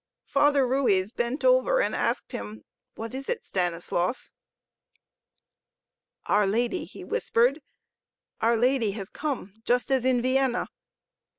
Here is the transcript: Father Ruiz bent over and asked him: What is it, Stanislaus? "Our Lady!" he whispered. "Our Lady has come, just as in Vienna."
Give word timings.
Father 0.25 0.65
Ruiz 0.65 1.11
bent 1.11 1.45
over 1.45 1.79
and 1.79 1.93
asked 1.93 2.31
him: 2.31 2.63
What 2.95 3.13
is 3.13 3.29
it, 3.29 3.45
Stanislaus? 3.45 4.31
"Our 6.25 6.47
Lady!" 6.47 6.85
he 6.85 7.03
whispered. 7.03 7.61
"Our 8.39 8.57
Lady 8.57 8.93
has 8.93 9.11
come, 9.11 9.53
just 9.63 9.91
as 9.91 10.03
in 10.03 10.19
Vienna." 10.23 10.69